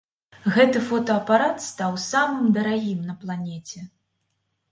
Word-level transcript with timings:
Гэта 0.53 0.79
фотаапарат 0.91 1.59
стаў 1.65 1.93
самым 2.05 2.49
дарагім 2.57 3.03
на 3.09 3.13
планеце. 3.25 3.79